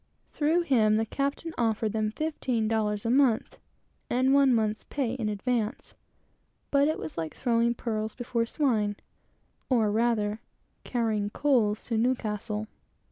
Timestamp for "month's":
4.51-4.83